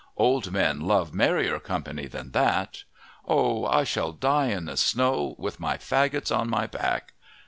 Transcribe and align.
Old 0.17 0.51
men 0.51 0.79
love 0.81 1.13
merrier 1.13 1.59
company 1.59 2.07
than 2.07 2.31
that. 2.31 2.85
Oh! 3.27 3.67
I 3.67 3.83
shall 3.83 4.13
die 4.13 4.47
in 4.47 4.65
the 4.65 4.75
snow 4.75 5.35
with 5.37 5.59
my 5.59 5.77
faggots 5.77 6.35
on 6.35 6.49
my 6.49 6.65
back. 6.65 7.13